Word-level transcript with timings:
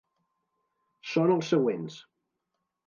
Són 1.11 1.37
els 1.37 1.53
següents. 1.55 2.03